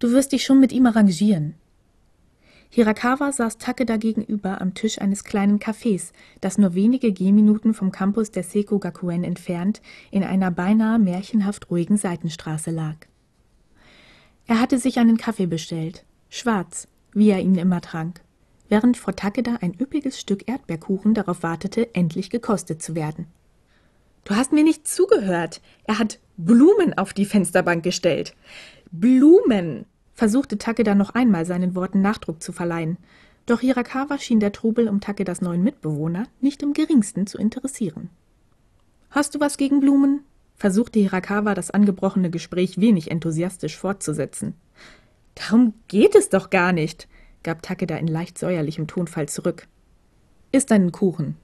Du 0.00 0.12
wirst 0.12 0.32
dich 0.32 0.44
schon 0.44 0.60
mit 0.60 0.72
ihm 0.72 0.86
arrangieren. 0.86 1.54
Hirakawa 2.70 3.32
saß 3.32 3.58
Takeda 3.58 3.96
gegenüber 3.96 4.60
am 4.60 4.74
Tisch 4.74 4.98
eines 4.98 5.24
kleinen 5.24 5.58
Cafés, 5.58 6.12
das 6.40 6.56
nur 6.56 6.74
wenige 6.74 7.12
Gehminuten 7.12 7.74
vom 7.74 7.92
Campus 7.92 8.30
der 8.30 8.42
Seiko 8.42 8.78
Gakuen 8.78 9.24
entfernt 9.24 9.82
in 10.10 10.24
einer 10.24 10.50
beinahe 10.50 10.98
märchenhaft 10.98 11.70
ruhigen 11.70 11.98
Seitenstraße 11.98 12.70
lag. 12.70 12.94
Er 14.46 14.58
hatte 14.58 14.78
sich 14.78 14.98
einen 14.98 15.18
Kaffee 15.18 15.46
bestellt, 15.46 16.04
schwarz, 16.30 16.88
wie 17.12 17.28
er 17.28 17.40
ihn 17.40 17.56
immer 17.56 17.82
trank, 17.82 18.22
während 18.70 18.96
vor 18.96 19.14
Takeda 19.14 19.58
ein 19.60 19.78
üppiges 19.78 20.18
Stück 20.18 20.48
Erdbeerkuchen 20.48 21.12
darauf 21.12 21.42
wartete, 21.42 21.94
endlich 21.94 22.30
gekostet 22.30 22.82
zu 22.82 22.94
werden. 22.94 23.26
Du 24.24 24.34
hast 24.34 24.52
mir 24.52 24.64
nicht 24.64 24.86
zugehört. 24.88 25.60
Er 25.84 25.98
hat 25.98 26.20
Blumen 26.36 26.96
auf 26.96 27.12
die 27.12 27.26
Fensterbank 27.26 27.82
gestellt. 27.82 28.34
Blumen! 28.92 29.86
Versuchte 30.20 30.58
Takeda 30.58 30.94
noch 30.94 31.14
einmal 31.14 31.46
seinen 31.46 31.74
Worten 31.74 32.02
Nachdruck 32.02 32.42
zu 32.42 32.52
verleihen. 32.52 32.98
Doch 33.46 33.60
Hirakawa 33.60 34.18
schien 34.18 34.38
der 34.38 34.52
Trubel 34.52 34.86
um 34.86 35.00
Takedas 35.00 35.40
neuen 35.40 35.62
Mitbewohner 35.62 36.26
nicht 36.42 36.62
im 36.62 36.74
geringsten 36.74 37.26
zu 37.26 37.38
interessieren. 37.38 38.10
Hast 39.08 39.34
du 39.34 39.40
was 39.40 39.56
gegen 39.56 39.80
Blumen? 39.80 40.20
versuchte 40.56 40.98
Hirakawa 40.98 41.54
das 41.54 41.70
angebrochene 41.70 42.28
Gespräch 42.28 42.78
wenig 42.78 43.10
enthusiastisch 43.10 43.78
fortzusetzen. 43.78 44.52
Darum 45.36 45.72
geht 45.88 46.14
es 46.14 46.28
doch 46.28 46.50
gar 46.50 46.72
nicht, 46.72 47.08
gab 47.42 47.62
Takeda 47.62 47.96
in 47.96 48.06
leicht 48.06 48.36
säuerlichem 48.36 48.88
Tonfall 48.88 49.26
zurück. 49.26 49.68
Ist 50.52 50.70
einen 50.70 50.92
Kuchen. 50.92 51.38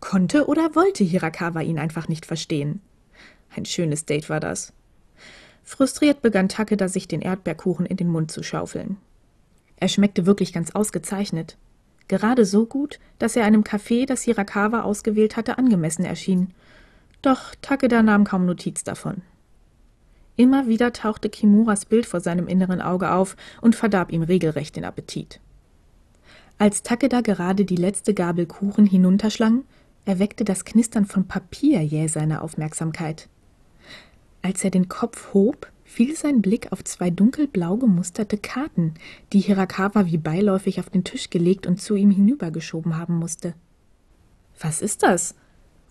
Konnte 0.00 0.48
oder 0.48 0.74
wollte 0.74 1.04
Hirakawa 1.04 1.60
ihn 1.60 1.78
einfach 1.78 2.08
nicht 2.08 2.26
verstehen? 2.26 2.80
Ein 3.54 3.66
schönes 3.66 4.04
Date 4.04 4.30
war 4.30 4.40
das. 4.40 4.72
Frustriert 5.64 6.22
begann 6.22 6.48
Takeda 6.48 6.88
sich 6.88 7.08
den 7.08 7.20
Erdbeerkuchen 7.20 7.86
in 7.86 7.96
den 7.96 8.08
Mund 8.08 8.30
zu 8.30 8.42
schaufeln. 8.42 8.96
Er 9.76 9.88
schmeckte 9.88 10.26
wirklich 10.26 10.52
ganz 10.52 10.72
ausgezeichnet. 10.72 11.56
Gerade 12.08 12.44
so 12.44 12.66
gut, 12.66 12.98
dass 13.18 13.36
er 13.36 13.44
einem 13.44 13.62
Café, 13.62 14.06
das 14.06 14.22
Hirakawa 14.22 14.82
ausgewählt 14.82 15.36
hatte, 15.36 15.58
angemessen 15.58 16.04
erschien. 16.04 16.52
Doch 17.22 17.54
Takeda 17.62 18.02
nahm 18.02 18.24
kaum 18.24 18.44
Notiz 18.44 18.84
davon. 18.84 19.22
Immer 20.36 20.66
wieder 20.66 20.92
tauchte 20.92 21.28
Kimuras 21.28 21.84
Bild 21.84 22.06
vor 22.06 22.20
seinem 22.20 22.48
inneren 22.48 22.80
Auge 22.80 23.12
auf 23.12 23.36
und 23.60 23.76
verdarb 23.76 24.12
ihm 24.12 24.22
regelrecht 24.22 24.76
den 24.76 24.84
Appetit. 24.84 25.40
Als 26.58 26.82
Takeda 26.82 27.20
gerade 27.20 27.64
die 27.64 27.76
letzte 27.76 28.14
Gabel 28.14 28.46
Kuchen 28.46 28.86
hinunterschlang, 28.86 29.64
erweckte 30.04 30.44
das 30.44 30.64
Knistern 30.64 31.06
von 31.06 31.26
Papier 31.26 31.82
jäh 31.82 32.06
seine 32.08 32.42
Aufmerksamkeit. 32.42 33.28
Als 34.42 34.64
er 34.64 34.70
den 34.70 34.88
Kopf 34.88 35.32
hob, 35.32 35.70
fiel 35.84 36.16
sein 36.16 36.42
Blick 36.42 36.72
auf 36.72 36.82
zwei 36.84 37.10
dunkelblau 37.10 37.76
gemusterte 37.76 38.38
Karten, 38.38 38.94
die 39.32 39.40
Hirakawa 39.40 40.06
wie 40.06 40.18
beiläufig 40.18 40.80
auf 40.80 40.90
den 40.90 41.04
Tisch 41.04 41.30
gelegt 41.30 41.66
und 41.66 41.80
zu 41.80 41.94
ihm 41.94 42.10
hinübergeschoben 42.10 42.96
haben 42.96 43.16
musste. 43.16 43.54
Was 44.60 44.82
ist 44.82 45.02
das? 45.02 45.34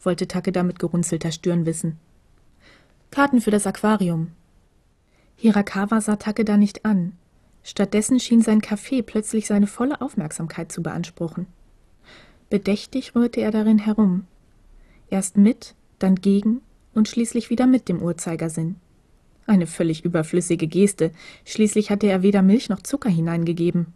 wollte 0.01 0.27
Takeda 0.27 0.63
mit 0.63 0.79
gerunzelter 0.79 1.31
Stirn 1.31 1.65
wissen. 1.65 1.97
Karten 3.11 3.39
für 3.41 3.51
das 3.51 3.67
Aquarium. 3.67 4.31
Hirakawa 5.35 6.01
sah 6.01 6.15
Takeda 6.15 6.57
nicht 6.57 6.85
an. 6.85 7.13
Stattdessen 7.63 8.19
schien 8.19 8.41
sein 8.41 8.61
Kaffee 8.61 9.03
plötzlich 9.03 9.47
seine 9.47 9.67
volle 9.67 10.01
Aufmerksamkeit 10.01 10.71
zu 10.71 10.81
beanspruchen. 10.81 11.45
Bedächtig 12.49 13.15
rührte 13.15 13.41
er 13.41 13.51
darin 13.51 13.79
herum. 13.79 14.25
Erst 15.09 15.37
mit, 15.37 15.75
dann 15.99 16.15
gegen 16.15 16.61
und 16.93 17.07
schließlich 17.07 17.49
wieder 17.49 17.67
mit 17.67 17.89
dem 17.89 18.01
Uhrzeigersinn. 18.01 18.75
Eine 19.47 19.67
völlig 19.67 20.05
überflüssige 20.05 20.67
Geste, 20.67 21.11
schließlich 21.45 21.89
hatte 21.89 22.07
er 22.07 22.21
weder 22.21 22.41
Milch 22.41 22.69
noch 22.69 22.81
Zucker 22.81 23.09
hineingegeben. 23.09 23.87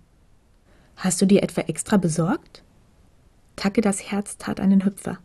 Hast 0.95 1.21
du 1.21 1.25
dir 1.25 1.43
etwa 1.43 1.61
extra 1.61 1.97
besorgt? 1.97 2.63
Takedas 3.55 4.11
Herz 4.11 4.37
tat 4.37 4.59
einen 4.59 4.85
Hüpfer. 4.85 5.19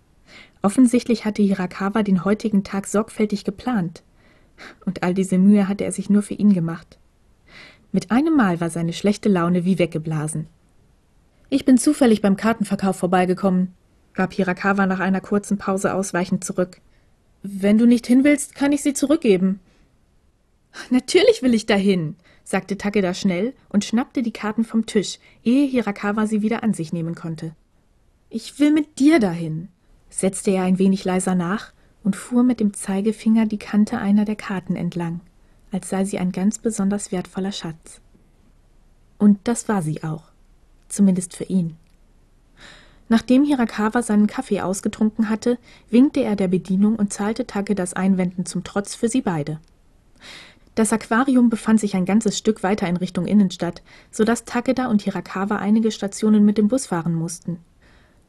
Offensichtlich 0.63 1.25
hatte 1.25 1.43
Hirakawa 1.43 2.03
den 2.03 2.25
heutigen 2.25 2.65
Tag 2.65 2.87
sorgfältig 2.87 3.45
geplant. 3.45 4.03
Und 4.85 5.03
all 5.03 5.15
diese 5.15 5.39
Mühe 5.39 5.69
hatte 5.69 5.85
er 5.85 5.93
sich 5.93 6.11
nur 6.11 6.23
für 6.23 6.35
ihn 6.35 6.53
gemacht. 6.53 6.99
Mit 7.93 8.11
einem 8.11 8.37
Mal 8.37 8.61
war 8.61 8.71
seine 8.71 8.93
schlechte 8.93 9.29
Laune 9.29 9.65
wie 9.65 9.79
weggeblasen. 9.79 10.47
Ich 11.49 11.65
bin 11.65 11.79
zufällig 11.79 12.23
beim 12.23 12.37
Kartenverkauf 12.37 12.97
vorbeigekommen, 12.97 13.75
gab 14.15 14.33
Hirakawa 14.33 14.87
nach 14.87 15.01
einer 15.01 15.21
kurzen 15.21 15.59
Pause 15.59 15.95
ausweichend 15.95 16.45
zurück. 16.45 16.81
Wenn 17.43 17.79
du 17.79 17.87
nicht 17.87 18.07
hin 18.07 18.25
willst, 18.25 18.55
kann 18.55 18.73
ich 18.73 18.83
sie 18.83 18.93
zurückgeben. 18.93 19.61
Natürlich 20.91 21.43
will 21.43 21.55
ich 21.55 21.67
dahin, 21.67 22.17
sagte 22.45 22.77
Takeda 22.77 23.15
schnell 23.15 23.55
und 23.69 23.85
schnappte 23.85 24.23
die 24.23 24.33
Karten 24.33 24.65
vom 24.65 24.87
Tisch, 24.87 25.19
ehe 25.43 25.67
Hirakawa 25.67 26.27
sie 26.27 26.43
wieder 26.43 26.63
an 26.63 26.75
sich 26.75 26.93
nehmen 26.93 27.15
konnte. 27.15 27.55
Ich 28.29 28.61
will 28.61 28.73
mit 28.73 28.99
dir 28.99 29.19
dahin, 29.19 29.69
setzte 30.11 30.51
er 30.53 30.65
ein 30.65 30.79
wenig 30.79 31.05
leiser 31.05 31.35
nach 31.35 31.73
und 32.05 32.17
fuhr 32.17 32.43
mit 32.43 32.61
dem 32.61 32.75
Zeigefinger 32.75 33.47
die 33.47 33.59
Kante 33.59 33.99
einer 33.99 34.25
der 34.25 34.37
Karten 34.37 34.77
entlang, 34.77 35.21
als 35.73 35.89
sei 35.89 36.05
sie 36.05 36.19
ein 36.19 36.33
ganz 36.33 36.59
besonders 36.59 37.11
wertvoller 37.13 37.53
Schatz. 37.53 38.01
Und 39.19 39.39
das 39.45 39.69
war 39.69 39.83
sie 39.83 40.03
auch, 40.03 40.25
zumindest 40.89 41.37
für 41.37 41.45
ihn. 41.45 41.77
Nachdem 43.11 43.45
Hirakawa 43.45 44.03
seinen 44.03 44.29
Kaffee 44.29 44.61
ausgetrunken 44.61 45.29
hatte, 45.29 45.59
winkte 45.91 46.21
er 46.21 46.37
der 46.37 46.47
Bedienung 46.47 46.95
und 46.95 47.13
zahlte 47.13 47.45
Takedas 47.45 47.93
Einwänden 47.93 48.47
zum 48.47 48.63
Trotz 48.63 48.95
für 48.95 49.09
sie 49.09 49.21
beide. 49.21 49.59
Das 50.77 50.93
Aquarium 50.93 51.51
befand 51.51 51.81
sich 51.81 51.97
ein 51.97 52.05
ganzes 52.05 52.39
Stück 52.39 52.63
weiter 52.63 52.87
in 52.87 52.97
Richtung 52.97 53.27
Innenstadt, 53.27 53.83
so 54.13 54.23
dass 54.23 54.45
Takeda 54.45 54.87
und 54.87 55.03
Hirakawa 55.03 55.57
einige 55.57 55.91
Stationen 55.91 56.45
mit 56.45 56.57
dem 56.57 56.69
Bus 56.69 56.87
fahren 56.87 57.13
mussten. 57.13 57.59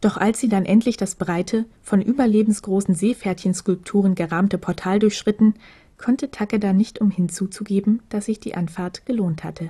Doch 0.01 0.17
als 0.17 0.39
sie 0.39 0.49
dann 0.49 0.65
endlich 0.65 0.97
das 0.97 1.13
breite, 1.13 1.65
von 1.83 2.01
überlebensgroßen 2.01 2.95
Seepferdchenskulpturen 2.95 4.15
gerahmte 4.15 4.57
Portal 4.57 4.97
durchschritten, 4.97 5.53
konnte 5.99 6.31
Takeda 6.31 6.73
nicht 6.73 6.99
umhin 6.99 7.29
zuzugeben, 7.29 8.01
dass 8.09 8.25
sich 8.25 8.39
die 8.39 8.55
Anfahrt 8.55 9.05
gelohnt 9.05 9.43
hatte. 9.43 9.69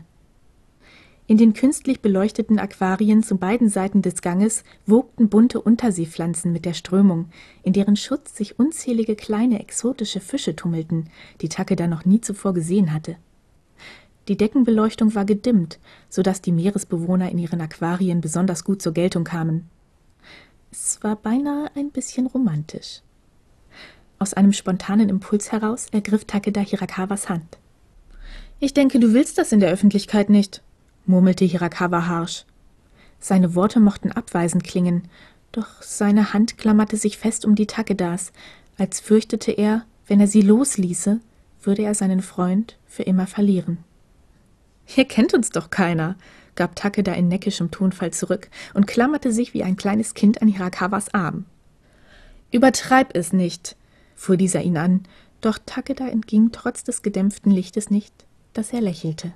In 1.32 1.38
den 1.38 1.54
künstlich 1.54 2.02
beleuchteten 2.02 2.60
Aquarien 2.60 3.24
zu 3.24 3.38
beiden 3.38 3.70
Seiten 3.70 4.02
des 4.02 4.22
Ganges 4.22 4.66
wogten 4.86 5.30
bunte 5.30 5.62
Unterseepflanzen 5.62 6.52
mit 6.52 6.66
der 6.66 6.74
Strömung, 6.74 7.30
in 7.64 7.72
deren 7.72 7.96
Schutz 7.96 8.36
sich 8.36 8.60
unzählige 8.60 9.16
kleine 9.16 9.62
exotische 9.62 10.20
Fische 10.20 10.58
tummelten, 10.58 11.10
die 11.40 11.48
Takeda 11.48 11.88
noch 11.88 12.04
nie 12.04 12.20
zuvor 12.20 12.54
gesehen 12.54 12.92
hatte. 12.92 13.16
Die 14.28 14.36
Deckenbeleuchtung 14.36 15.16
war 15.16 15.24
gedimmt, 15.24 15.80
so 16.10 16.22
dass 16.22 16.42
die 16.42 16.52
Meeresbewohner 16.52 17.32
in 17.32 17.38
ihren 17.38 17.62
Aquarien 17.62 18.20
besonders 18.20 18.66
gut 18.66 18.82
zur 18.82 18.92
Geltung 18.92 19.24
kamen. 19.24 19.70
Es 20.70 21.02
war 21.02 21.16
beinahe 21.16 21.72
ein 21.76 21.92
bisschen 21.92 22.28
romantisch. 22.28 23.04
Aus 24.20 24.34
einem 24.34 24.52
spontanen 24.52 25.08
Impuls 25.08 25.54
heraus 25.54 25.88
ergriff 25.94 26.26
Takeda 26.26 26.60
Hirakawas 26.60 27.30
Hand. 27.30 27.58
Ich 28.60 28.74
denke, 28.74 29.00
du 29.00 29.14
willst 29.14 29.38
das 29.38 29.54
in 29.54 29.62
der 29.62 29.72
Öffentlichkeit 29.72 30.30
nicht, 30.30 30.62
murmelte 31.06 31.46
Hirakawa 31.46 32.08
harsch. 32.08 32.46
Seine 33.20 33.56
Worte 33.56 33.80
mochten 33.80 34.12
abweisend 34.12 34.64
klingen, 34.64 35.04
doch 35.52 35.82
seine 35.82 36.34
Hand 36.34 36.58
klammerte 36.58 36.98
sich 36.98 37.18
fest 37.18 37.46
um 37.46 37.56
die 37.56 37.68
Takedas, 37.68 38.32
als 38.78 39.00
fürchtete 39.00 39.52
er, 39.52 39.86
wenn 40.08 40.20
er 40.20 40.28
sie 40.28 40.42
losließe, 40.42 41.20
würde 41.62 41.84
er 41.84 41.94
seinen 41.94 42.22
Freund 42.22 42.78
für 42.88 43.04
immer 43.04 43.28
verlieren. 43.28 43.78
Hier 44.86 45.06
kennt 45.06 45.34
uns 45.34 45.50
doch 45.50 45.70
keiner, 45.70 46.16
gab 46.56 46.76
Takeda 46.76 47.14
in 47.14 47.28
neckischem 47.28 47.72
Tonfall 47.72 48.12
zurück 48.12 48.50
und 48.74 48.88
klammerte 48.88 49.32
sich 49.32 49.54
wie 49.54 49.64
ein 49.64 49.78
kleines 49.78 50.14
Kind 50.14 50.42
an 50.42 50.48
Hirakawas 50.48 51.14
Arm. 51.14 51.46
Übertreib 52.52 53.16
es 53.16 53.32
nicht, 53.32 53.78
fuhr 54.16 54.36
dieser 54.36 54.62
ihn 54.62 54.78
an, 54.78 55.04
doch 55.40 55.58
Takeda 55.66 56.08
entging 56.08 56.52
trotz 56.52 56.84
des 56.84 57.02
gedämpften 57.02 57.52
Lichtes 57.52 57.90
nicht, 57.90 58.14
dass 58.54 58.74
er 58.74 58.82
lächelte. 58.82 59.34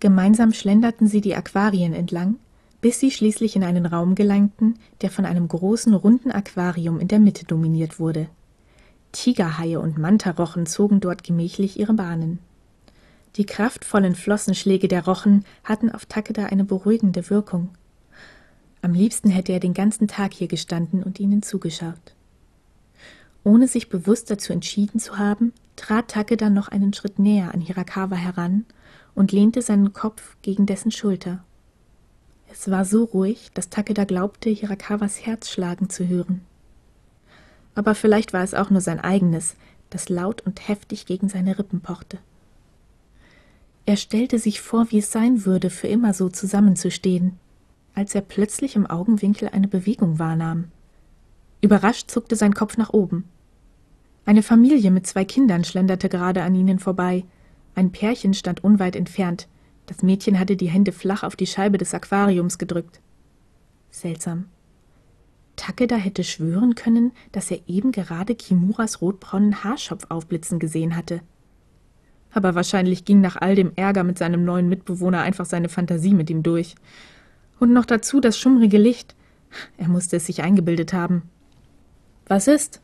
Gemeinsam 0.00 0.52
schlenderten 0.52 1.06
sie 1.06 1.20
die 1.20 1.34
Aquarien 1.34 1.94
entlang, 1.94 2.36
bis 2.80 3.00
sie 3.00 3.10
schließlich 3.10 3.56
in 3.56 3.64
einen 3.64 3.86
Raum 3.86 4.14
gelangten, 4.14 4.74
der 5.00 5.10
von 5.10 5.24
einem 5.24 5.48
großen, 5.48 5.94
runden 5.94 6.30
Aquarium 6.30 7.00
in 7.00 7.08
der 7.08 7.18
Mitte 7.18 7.46
dominiert 7.46 7.98
wurde. 7.98 8.28
Tigerhaie 9.12 9.80
und 9.80 9.96
Mantarochen 9.96 10.66
zogen 10.66 11.00
dort 11.00 11.24
gemächlich 11.24 11.78
ihre 11.78 11.94
Bahnen. 11.94 12.40
Die 13.36 13.46
kraftvollen 13.46 14.14
Flossenschläge 14.14 14.86
der 14.86 15.06
Rochen 15.06 15.44
hatten 15.64 15.90
auf 15.90 16.06
Takeda 16.06 16.46
eine 16.46 16.64
beruhigende 16.64 17.30
Wirkung. 17.30 17.70
Am 18.82 18.92
liebsten 18.92 19.30
hätte 19.30 19.52
er 19.52 19.60
den 19.60 19.72
ganzen 19.72 20.06
Tag 20.06 20.34
hier 20.34 20.46
gestanden 20.46 21.02
und 21.02 21.18
ihnen 21.18 21.42
zugeschaut. 21.42 22.14
Ohne 23.44 23.68
sich 23.68 23.90
bewusst 23.90 24.30
dazu 24.30 24.52
entschieden 24.52 24.98
zu 24.98 25.18
haben, 25.18 25.52
trat 25.76 26.08
Takeda 26.08 26.50
noch 26.50 26.68
einen 26.68 26.94
Schritt 26.94 27.18
näher 27.18 27.52
an 27.52 27.60
Hirakawa 27.60 28.16
heran 28.16 28.64
und 29.14 29.32
lehnte 29.32 29.62
seinen 29.62 29.92
Kopf 29.92 30.36
gegen 30.42 30.66
dessen 30.66 30.90
Schulter. 30.90 31.44
Es 32.50 32.70
war 32.70 32.84
so 32.84 33.04
ruhig, 33.04 33.50
dass 33.52 33.68
Takeda 33.68 34.04
glaubte, 34.04 34.48
Hirakawas 34.48 35.26
Herz 35.26 35.50
schlagen 35.50 35.90
zu 35.90 36.08
hören. 36.08 36.40
Aber 37.74 37.94
vielleicht 37.94 38.32
war 38.32 38.42
es 38.42 38.54
auch 38.54 38.70
nur 38.70 38.80
sein 38.80 39.00
eigenes, 39.00 39.56
das 39.90 40.08
laut 40.08 40.40
und 40.42 40.68
heftig 40.68 41.06
gegen 41.06 41.28
seine 41.28 41.58
Rippen 41.58 41.80
pochte. 41.80 42.18
Er 43.86 43.96
stellte 43.96 44.38
sich 44.38 44.60
vor, 44.60 44.90
wie 44.90 44.98
es 44.98 45.12
sein 45.12 45.44
würde, 45.44 45.68
für 45.68 45.88
immer 45.88 46.14
so 46.14 46.30
zusammenzustehen, 46.30 47.38
als 47.94 48.14
er 48.14 48.22
plötzlich 48.22 48.76
im 48.76 48.86
Augenwinkel 48.86 49.50
eine 49.50 49.68
Bewegung 49.68 50.18
wahrnahm. 50.18 50.70
Überrascht 51.64 52.10
zuckte 52.10 52.36
sein 52.36 52.52
Kopf 52.52 52.76
nach 52.76 52.90
oben. 52.90 53.24
Eine 54.26 54.42
Familie 54.42 54.90
mit 54.90 55.06
zwei 55.06 55.24
Kindern 55.24 55.64
schlenderte 55.64 56.10
gerade 56.10 56.42
an 56.42 56.54
ihnen 56.54 56.78
vorbei. 56.78 57.24
Ein 57.74 57.90
Pärchen 57.90 58.34
stand 58.34 58.62
unweit 58.62 58.94
entfernt. 58.94 59.48
Das 59.86 60.02
Mädchen 60.02 60.38
hatte 60.38 60.56
die 60.56 60.68
Hände 60.68 60.92
flach 60.92 61.22
auf 61.22 61.36
die 61.36 61.46
Scheibe 61.46 61.78
des 61.78 61.94
Aquariums 61.94 62.58
gedrückt. 62.58 63.00
Seltsam. 63.90 64.44
Takeda 65.56 65.96
hätte 65.96 66.22
schwören 66.22 66.74
können, 66.74 67.12
dass 67.32 67.50
er 67.50 67.60
eben 67.66 67.92
gerade 67.92 68.34
Kimuras 68.34 69.00
rotbraunen 69.00 69.64
Haarschopf 69.64 70.10
aufblitzen 70.10 70.58
gesehen 70.58 70.94
hatte. 70.94 71.22
Aber 72.30 72.54
wahrscheinlich 72.54 73.06
ging 73.06 73.22
nach 73.22 73.36
all 73.36 73.54
dem 73.54 73.72
Ärger 73.74 74.04
mit 74.04 74.18
seinem 74.18 74.44
neuen 74.44 74.68
Mitbewohner 74.68 75.22
einfach 75.22 75.46
seine 75.46 75.70
Fantasie 75.70 76.12
mit 76.12 76.28
ihm 76.28 76.42
durch. 76.42 76.74
Und 77.58 77.72
noch 77.72 77.86
dazu 77.86 78.20
das 78.20 78.38
schummrige 78.38 78.76
Licht. 78.76 79.16
Er 79.78 79.88
musste 79.88 80.16
es 80.16 80.26
sich 80.26 80.42
eingebildet 80.42 80.92
haben. 80.92 81.22
Was 82.26 82.48
ist? 82.48 82.80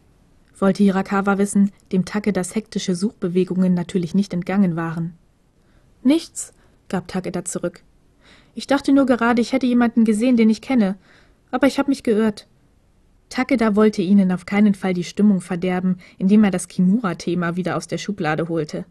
wollte 0.58 0.82
Hirakawa 0.82 1.38
wissen, 1.38 1.72
dem 1.90 2.04
Takedas 2.04 2.54
hektische 2.54 2.94
Suchbewegungen 2.94 3.72
natürlich 3.72 4.14
nicht 4.14 4.34
entgangen 4.34 4.76
waren. 4.76 5.14
Nichts, 6.02 6.52
gab 6.88 7.08
Takeda 7.08 7.44
zurück. 7.46 7.82
Ich 8.54 8.66
dachte 8.66 8.92
nur 8.92 9.06
gerade, 9.06 9.40
ich 9.40 9.52
hätte 9.52 9.66
jemanden 9.66 10.04
gesehen, 10.04 10.36
den 10.36 10.50
ich 10.50 10.60
kenne, 10.60 10.96
aber 11.50 11.66
ich 11.66 11.78
habe 11.78 11.88
mich 11.88 12.02
geirrt. 12.02 12.46
Takeda 13.30 13.76
wollte 13.76 14.02
ihnen 14.02 14.32
auf 14.32 14.44
keinen 14.44 14.74
Fall 14.74 14.92
die 14.92 15.04
Stimmung 15.04 15.40
verderben, 15.40 15.98
indem 16.18 16.44
er 16.44 16.50
das 16.50 16.68
Kimura-Thema 16.68 17.56
wieder 17.56 17.76
aus 17.76 17.86
der 17.86 17.98
Schublade 17.98 18.48
holte. 18.48 18.84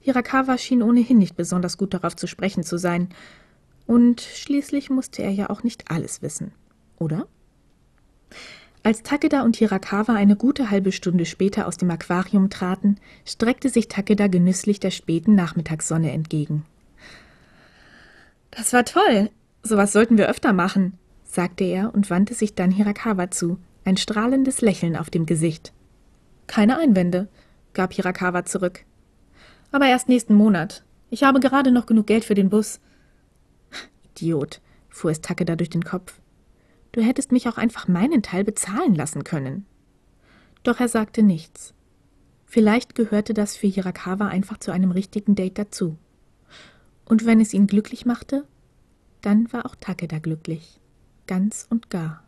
Hirakawa 0.00 0.58
schien 0.58 0.82
ohnehin 0.82 1.18
nicht 1.18 1.36
besonders 1.36 1.78
gut 1.78 1.94
darauf 1.94 2.16
zu 2.16 2.26
sprechen 2.26 2.64
zu 2.64 2.78
sein, 2.78 3.08
und 3.86 4.20
schließlich 4.20 4.90
musste 4.90 5.22
er 5.22 5.30
ja 5.30 5.50
auch 5.50 5.62
nicht 5.62 5.90
alles 5.90 6.22
wissen, 6.22 6.52
oder? 6.98 7.26
Als 8.82 9.02
Takeda 9.02 9.42
und 9.42 9.56
Hirakawa 9.56 10.14
eine 10.14 10.36
gute 10.36 10.70
halbe 10.70 10.90
Stunde 10.90 11.26
später 11.26 11.66
aus 11.66 11.76
dem 11.76 11.90
Aquarium 11.90 12.48
traten, 12.48 12.96
streckte 13.26 13.68
sich 13.68 13.88
Takeda 13.88 14.26
genüsslich 14.26 14.80
der 14.80 14.90
späten 14.90 15.34
Nachmittagssonne 15.34 16.12
entgegen. 16.12 16.64
Das 18.50 18.72
war 18.72 18.84
toll. 18.84 19.30
Sowas 19.62 19.92
sollten 19.92 20.16
wir 20.16 20.28
öfter 20.30 20.54
machen, 20.54 20.94
sagte 21.24 21.64
er 21.64 21.94
und 21.94 22.08
wandte 22.08 22.32
sich 22.32 22.54
dann 22.54 22.70
Hirakawa 22.70 23.30
zu, 23.30 23.58
ein 23.84 23.98
strahlendes 23.98 24.62
Lächeln 24.62 24.96
auf 24.96 25.10
dem 25.10 25.26
Gesicht. 25.26 25.74
Keine 26.46 26.78
Einwände, 26.78 27.28
gab 27.74 27.92
Hirakawa 27.92 28.46
zurück. 28.46 28.84
Aber 29.72 29.86
erst 29.86 30.08
nächsten 30.08 30.34
Monat. 30.34 30.84
Ich 31.10 31.22
habe 31.22 31.40
gerade 31.40 31.70
noch 31.70 31.86
genug 31.86 32.06
Geld 32.06 32.24
für 32.24 32.34
den 32.34 32.48
Bus. 32.48 32.80
Idiot, 34.16 34.60
fuhr 34.88 35.10
es 35.10 35.20
Takeda 35.20 35.54
durch 35.54 35.70
den 35.70 35.84
Kopf. 35.84 36.19
Du 36.92 37.02
hättest 37.02 37.32
mich 37.32 37.48
auch 37.48 37.56
einfach 37.56 37.88
meinen 37.88 38.22
Teil 38.22 38.44
bezahlen 38.44 38.94
lassen 38.94 39.24
können. 39.24 39.66
Doch 40.62 40.80
er 40.80 40.88
sagte 40.88 41.22
nichts. 41.22 41.74
Vielleicht 42.46 42.94
gehörte 42.94 43.32
das 43.32 43.56
für 43.56 43.68
Hirakawa 43.68 44.26
einfach 44.26 44.58
zu 44.58 44.72
einem 44.72 44.90
richtigen 44.90 45.34
Date 45.34 45.58
dazu. 45.58 45.96
Und 47.04 47.24
wenn 47.24 47.40
es 47.40 47.54
ihn 47.54 47.66
glücklich 47.66 48.06
machte, 48.06 48.46
dann 49.20 49.52
war 49.52 49.66
auch 49.66 49.76
Takeda 49.76 50.18
glücklich, 50.18 50.80
ganz 51.26 51.66
und 51.70 51.90
gar. 51.90 52.24